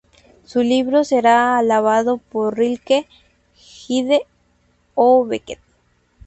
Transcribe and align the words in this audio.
Su 0.43 0.63
libro 0.63 1.03
será 1.03 1.59
alabado 1.59 2.17
por 2.17 2.57
Rilke, 2.57 3.05
Gide 3.53 4.23
o 4.95 5.25
Beckett. 5.27 5.59